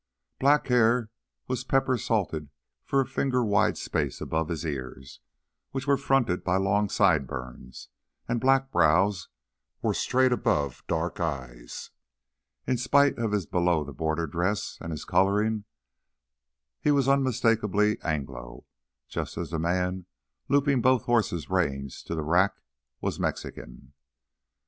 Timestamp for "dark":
10.87-11.19